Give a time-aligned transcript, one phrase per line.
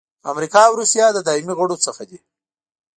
[0.31, 2.19] امریکا او روسیه د دایمي غړو څخه دي.